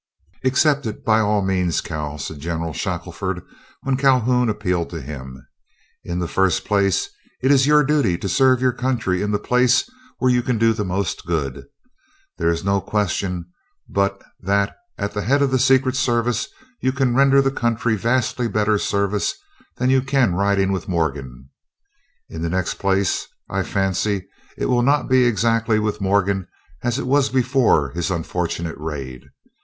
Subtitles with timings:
[0.43, 3.43] "Accept it, by all means, Cal," said General Shackelford
[3.83, 5.45] when Calhoun appealed to him.
[6.03, 7.07] "In the first place,
[7.43, 9.87] it is your duty to serve your country in the place
[10.17, 11.67] where you can do the most good.
[12.39, 13.51] There is no question
[13.87, 16.47] but that at the head of the Secret Service
[16.81, 19.35] you can render the country vastly better service
[19.77, 21.51] than you can riding with Morgan.
[22.27, 24.27] In the next place, I fancy
[24.57, 26.47] it will not be exactly with Morgan
[26.81, 29.29] as it was before his unfortunate raid.